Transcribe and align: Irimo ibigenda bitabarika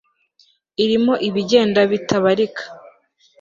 Irimo 0.83 1.13
ibigenda 1.27 1.79
bitabarika 1.91 2.63